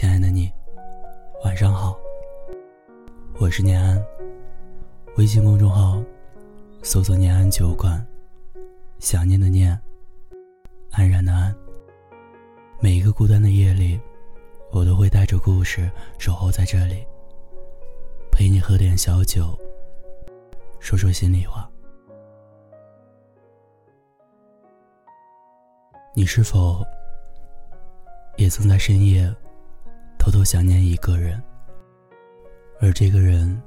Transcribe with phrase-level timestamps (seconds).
[0.00, 0.50] 亲爱的你，
[1.44, 1.94] 晚上好。
[3.38, 4.02] 我是念安，
[5.18, 6.02] 微信公众号
[6.82, 8.02] 搜索“念安酒馆”，
[8.98, 9.78] 想念的念，
[10.92, 11.54] 安然的安。
[12.80, 14.00] 每一个孤单的夜里，
[14.72, 17.06] 我都会带着故事守候在这里，
[18.32, 19.54] 陪你喝点小酒，
[20.78, 21.70] 说说心里话。
[26.14, 26.82] 你是否
[28.38, 29.30] 也曾在深夜
[30.20, 31.42] 偷偷想念一个人，
[32.78, 33.60] 而这个人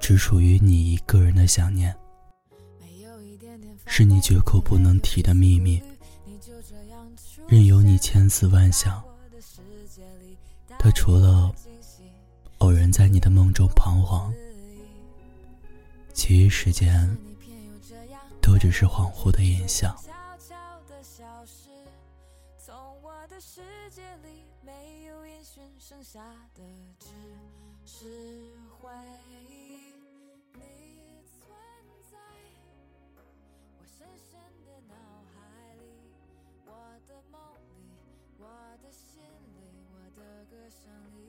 [0.00, 1.94] 只属于你一个人的想念，
[3.84, 5.80] 是你绝口不能提的秘密，
[7.46, 9.04] 任由你千思万想。
[10.78, 11.54] 他除了
[12.58, 14.32] 偶然在你的梦中彷徨，
[16.14, 17.14] 其余时间
[18.40, 19.94] 都只是恍惚的印象。
[25.88, 26.20] 剩下
[26.54, 26.62] 的
[26.98, 27.08] 只
[27.86, 28.04] 是
[28.78, 28.90] 回
[29.40, 29.78] 忆。
[30.52, 30.60] 你
[31.24, 31.48] 存
[32.10, 32.18] 在
[33.78, 34.94] 我深深的脑
[35.32, 36.12] 海里，
[36.66, 36.72] 我
[37.08, 37.40] 的梦
[37.70, 37.88] 里，
[38.38, 38.46] 我
[38.82, 39.22] 的心
[39.54, 39.60] 里，
[39.94, 41.22] 我的歌声里。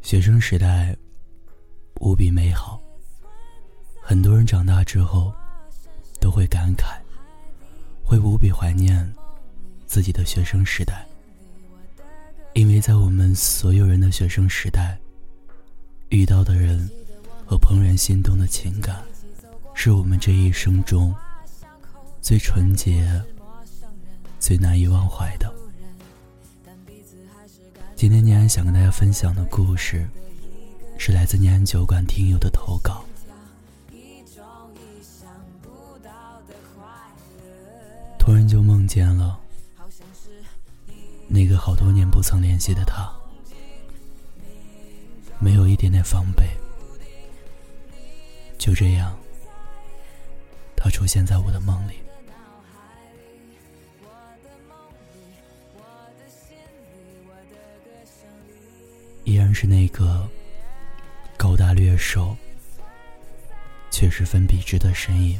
[0.00, 0.96] 学生时代
[2.00, 2.82] 无比美好，
[4.00, 5.30] 很多人长大之后
[6.18, 6.98] 都会感慨，
[8.02, 9.14] 会无比怀念
[9.84, 11.06] 自己的学生时代。
[12.80, 14.98] 在我们所有人的学生时代，
[16.08, 16.88] 遇到的人
[17.46, 19.02] 和怦然心动的情感，
[19.74, 21.14] 是我们这一生中
[22.20, 23.22] 最纯洁、
[24.38, 25.52] 最难以忘怀的。
[27.96, 30.08] 今天念安想跟大家分享的故事，
[30.98, 33.04] 是来自念安酒馆听友的投稿。
[38.18, 39.40] 突然就梦见了。
[41.30, 43.06] 那个好多年不曾联系的他，
[45.38, 46.48] 没有一点点防备，
[48.56, 49.14] 就这样，
[50.74, 51.92] 他出现在我的梦里，
[59.24, 60.26] 依然是那个
[61.36, 62.34] 高大略瘦，
[63.90, 65.38] 却十分笔直的身影，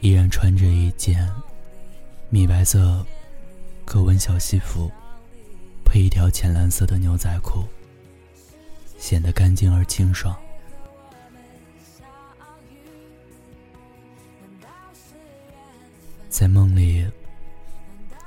[0.00, 1.30] 依然穿着一件
[2.30, 3.04] 米白色。
[3.84, 4.90] 格纹小西服，
[5.84, 7.64] 配一条浅蓝色的牛仔裤，
[8.98, 10.36] 显得干净而清爽。
[16.28, 17.06] 在梦里，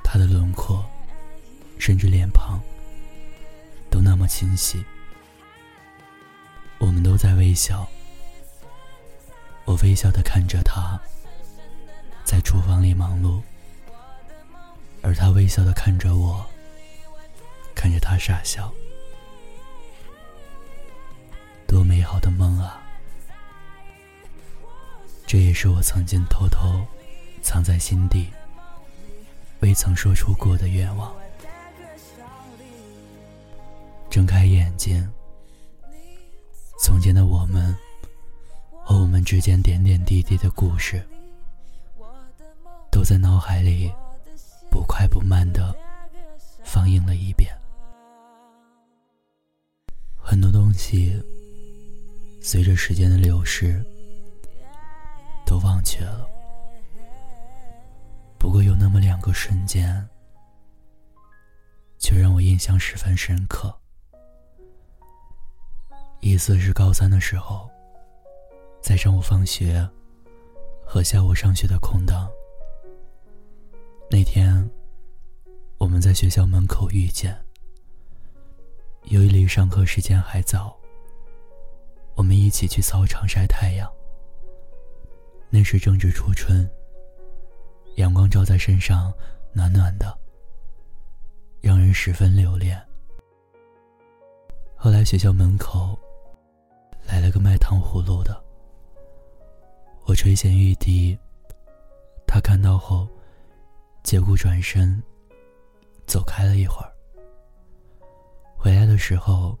[0.02, 0.82] 他的轮廓，
[1.78, 2.58] 甚至脸庞，
[3.90, 4.82] 都那么清晰。
[6.78, 7.86] 我们都在微笑，
[9.66, 10.98] 我微笑的看着他，
[12.24, 13.42] 在厨房里忙碌。
[15.02, 16.44] 而他微笑的看着我，
[17.74, 18.72] 看着他傻笑，
[21.66, 22.82] 多美好的梦啊！
[25.26, 26.84] 这也是我曾经偷偷
[27.42, 28.28] 藏在心底、
[29.60, 31.14] 未曾说出过的愿望。
[34.10, 35.06] 睁开眼睛，
[36.80, 37.76] 从前的我们
[38.82, 41.06] 和我们之间点点滴滴的故事，
[42.90, 43.92] 都在脑海里。
[44.70, 45.74] 不快不慢的
[46.64, 47.52] 放映了一遍，
[50.16, 51.20] 很多东西
[52.40, 53.84] 随着时间的流逝
[55.46, 56.28] 都忘却了。
[58.38, 60.06] 不过有那么两个瞬间，
[61.98, 63.74] 却让我印象十分深刻。
[66.20, 67.68] 一次是高三的时候，
[68.80, 69.88] 在上午放学
[70.84, 72.28] 和下午上学的空档。
[74.10, 74.68] 那天，
[75.76, 77.38] 我们在学校门口遇见。
[79.04, 80.74] 由于离上课时间还早，
[82.14, 83.86] 我们一起去操场晒太阳。
[85.50, 86.66] 那时正值初春，
[87.96, 89.12] 阳光照在身上，
[89.52, 90.18] 暖暖的，
[91.60, 92.82] 让人十分留恋。
[94.74, 95.98] 后来学校门口
[97.06, 98.42] 来了个卖糖葫芦的，
[100.06, 101.18] 我垂涎欲滴，
[102.26, 103.06] 他看到后。
[104.08, 105.02] 结果转身，
[106.06, 106.90] 走开了一会儿。
[108.56, 109.54] 回来的时候，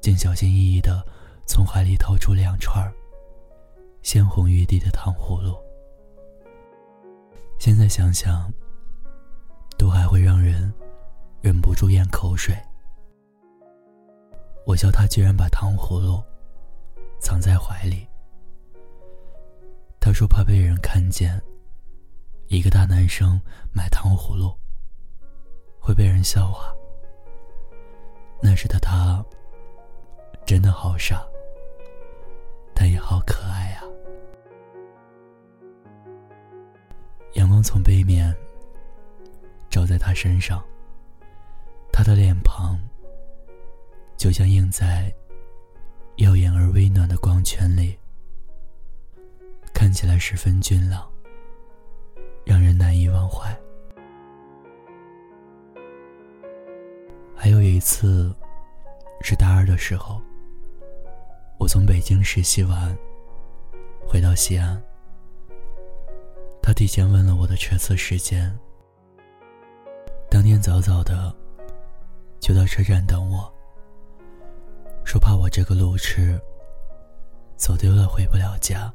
[0.00, 1.04] 竟小心翼翼的
[1.48, 2.88] 从怀里掏出两串
[4.02, 5.58] 鲜红欲滴的糖葫芦。
[7.58, 8.48] 现在想想，
[9.76, 10.72] 都还会让人
[11.40, 12.54] 忍不住咽口水。
[14.64, 16.22] 我笑他居然把糖葫芦
[17.18, 18.06] 藏在怀里。
[19.98, 21.42] 他说怕被人看见。
[22.50, 23.40] 一个大男生
[23.72, 24.52] 买糖葫芦
[25.78, 26.74] 会被人笑话，
[28.42, 29.24] 那时的他，
[30.44, 31.24] 真的好傻，
[32.74, 33.84] 但也好可爱啊。
[37.34, 38.36] 阳光从背面
[39.70, 40.60] 照在他身上，
[41.92, 42.76] 他的脸庞
[44.16, 45.14] 就像映在
[46.16, 47.96] 耀眼而微暖的光圈里，
[49.72, 51.09] 看起来十分俊朗，
[52.50, 53.48] 让人难以忘怀。
[57.32, 58.34] 还有一次，
[59.20, 60.20] 是大二的时候，
[61.60, 62.98] 我从北京实习完，
[64.04, 64.82] 回到西安。
[66.60, 68.52] 他提前问了我的车次时间，
[70.28, 71.32] 当天早早的
[72.40, 73.48] 就到车站等我，
[75.04, 76.36] 说怕我这个路痴
[77.54, 78.92] 走丢了回不了家。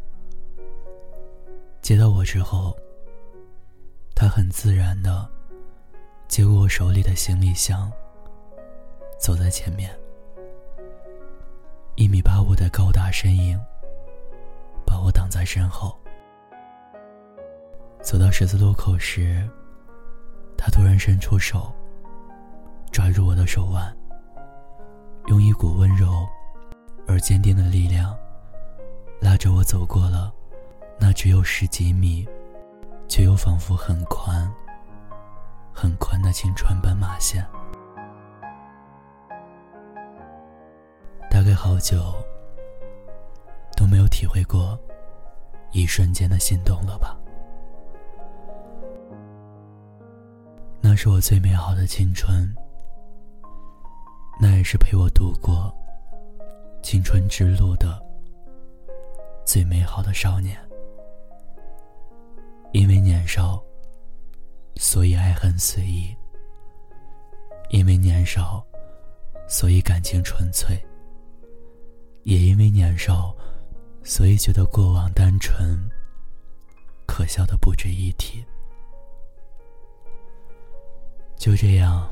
[1.82, 2.78] 接到我之后，
[4.16, 5.30] 他很自然的
[6.30, 7.92] 接过我手里的行李箱。
[9.20, 9.94] 走在前面，
[11.96, 13.60] 一米八五的高大身影
[14.86, 15.98] 把我挡在身后。
[18.02, 19.48] 走到十字路口时，
[20.58, 21.74] 他突然伸出手，
[22.92, 23.96] 抓住我的手腕，
[25.28, 26.26] 用一股温柔
[27.08, 28.16] 而坚定的力量，
[29.20, 30.32] 拉着我走过了
[31.00, 32.28] 那只有十几米，
[33.08, 34.52] 却又仿佛很宽、
[35.74, 37.46] 很宽的青春斑马线。
[41.30, 41.98] 大概好久
[43.76, 44.80] 都没有体会过
[45.72, 47.18] 一瞬间的心动了吧？
[50.82, 52.48] 那是我最美好的青春，
[54.40, 55.74] 那也是陪我度过
[56.82, 58.02] 青春之路的
[59.46, 60.58] 最美好的少年。
[63.26, 63.64] 少，
[64.76, 66.16] 所以爱恨随意；
[67.70, 68.66] 因为年少，
[69.48, 70.78] 所以感情纯粹。
[72.24, 73.36] 也因为年少，
[74.04, 75.78] 所以觉得过往单纯，
[77.06, 78.44] 可笑的不值一提。
[81.38, 82.12] 就这样，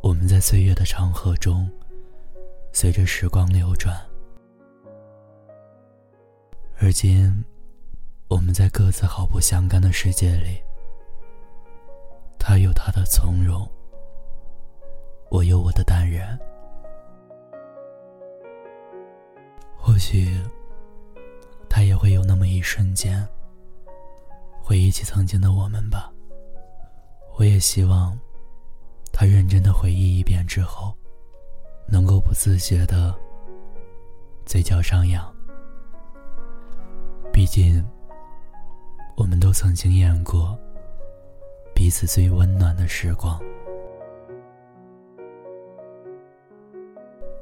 [0.00, 1.70] 我们在岁月的长河中，
[2.72, 3.94] 随着时光流转。
[6.80, 7.44] 而今，
[8.28, 10.62] 我们在各自毫不相干的世界里，
[12.38, 13.66] 他有他的从容，
[15.30, 16.38] 我有我的淡然。
[19.78, 20.38] 或许，
[21.70, 23.26] 他也会有那么一瞬间，
[24.62, 26.12] 回忆起曾经的我们吧。
[27.38, 28.18] 我也希望，
[29.10, 30.94] 他认真的回忆一遍之后，
[31.86, 33.18] 能够不自觉的
[34.44, 35.34] 嘴角上扬。
[37.32, 37.82] 毕竟，
[39.18, 40.56] 我们都曾经验过
[41.74, 43.36] 彼此最温暖的时光。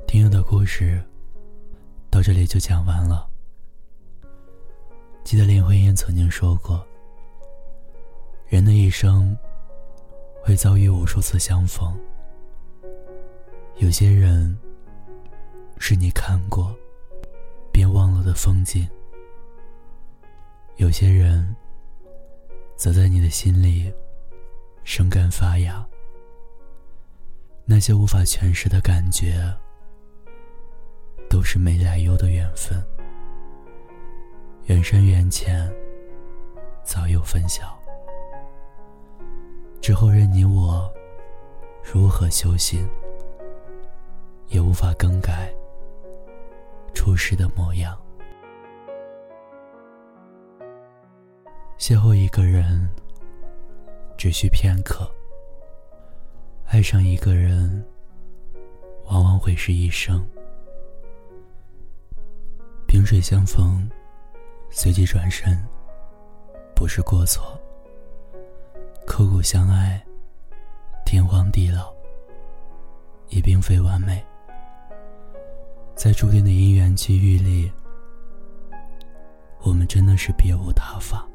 [0.06, 0.98] 听友的故事。
[2.08, 3.28] 到这里就讲完了。
[5.22, 6.82] 记得林徽因曾经说过
[8.48, 9.36] ：“人的一生
[10.42, 11.94] 会遭遇无数次相逢，
[13.76, 14.56] 有些人
[15.76, 16.74] 是你看过
[17.70, 18.88] 便忘了的风景，
[20.76, 21.54] 有些人
[22.76, 23.92] 则在你的心里
[24.84, 25.84] 生根发芽。
[27.64, 29.52] 那些无法诠释的感觉。”
[31.28, 32.80] 都是没来由的缘分，
[34.66, 35.68] 缘深缘浅，
[36.84, 37.76] 早有分晓。
[39.82, 40.90] 之后任你我
[41.82, 42.88] 如何修行，
[44.46, 45.52] 也无法更改
[46.94, 48.00] 初时的模样。
[51.78, 52.88] 邂逅一个人，
[54.16, 55.04] 只需片刻；
[56.64, 57.84] 爱上一个人，
[59.04, 60.26] 往往会是一生。
[62.88, 63.86] 萍水相逢，
[64.70, 65.62] 随即转身，
[66.74, 67.42] 不是过错；
[69.06, 70.02] 刻骨相爱，
[71.04, 71.92] 天荒地老，
[73.28, 74.24] 也并非完美。
[75.94, 77.70] 在注定的因缘际遇里，
[79.60, 81.28] 我们真的是别无他法。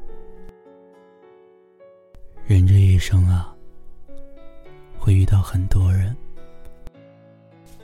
[2.46, 3.54] 人这一生啊，
[4.98, 6.16] 会遇到很多人，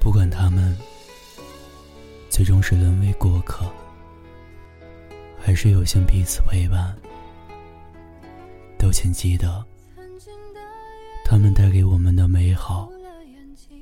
[0.01, 0.77] 不管他们。
[2.31, 3.65] 最终是沦为过客，
[5.41, 6.97] 还是有幸彼此陪伴？
[8.79, 9.65] 都请记得，
[11.25, 12.89] 他们带给我们的美好、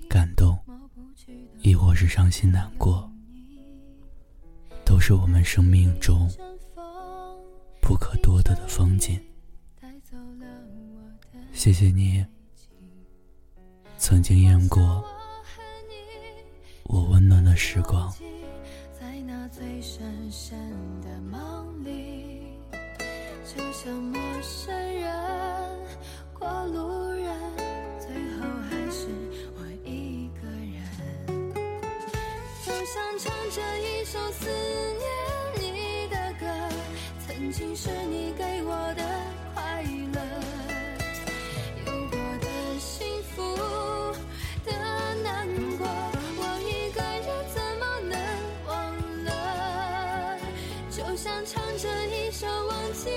[0.08, 0.58] 感动，
[1.60, 3.10] 亦或是伤心难过，
[4.86, 6.26] 都是我们生命中
[7.82, 9.20] 不可多得的风景。
[11.56, 12.22] 谢谢你，
[13.96, 15.02] 曾经验过
[16.84, 18.14] 我温暖的时光。
[18.92, 20.54] 在那最深深
[21.00, 22.42] 的梦里，
[23.42, 25.10] 就像陌生人，
[26.38, 27.26] 过路人，
[27.98, 29.08] 最后还是
[29.56, 31.54] 我一个人。
[32.66, 34.46] 就像唱着一首思
[35.00, 35.04] 念
[35.58, 36.46] 你的歌，
[37.26, 38.55] 曾经是你给
[51.44, 53.10] 唱着一首忘记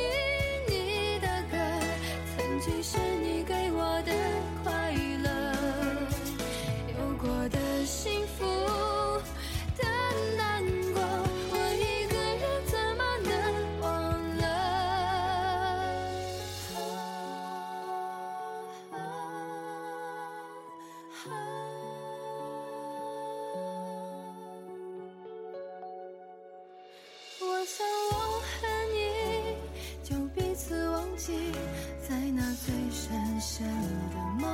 [32.08, 33.68] 在那最深深
[34.12, 34.46] 的梦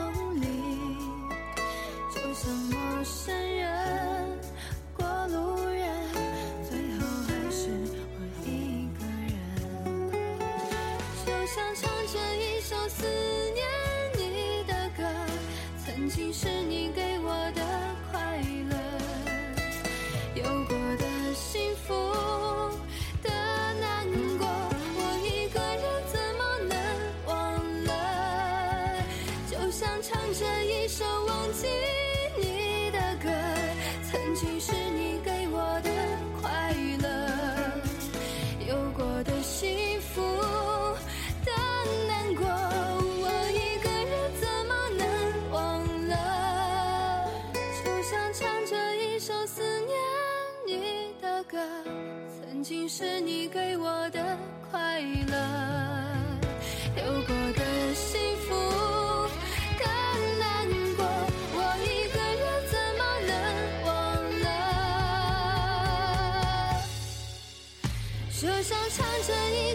[0.41, 0.46] 里，
[2.13, 4.39] 就像陌生人、
[4.98, 5.36] 过路
[5.70, 5.84] 人，
[6.70, 7.70] 最后还是
[8.12, 8.50] 我一
[9.00, 9.34] 个人。
[11.25, 13.05] 就像唱着一首思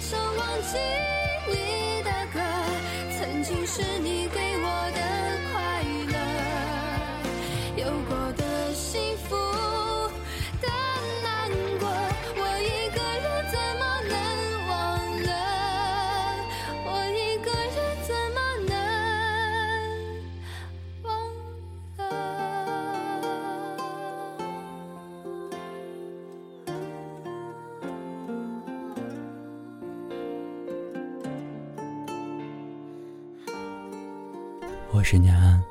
[0.01, 0.79] 着一首忘记
[1.47, 2.41] 你的歌，
[3.19, 5.01] 曾经是你给我的
[35.01, 35.70] 我是念安。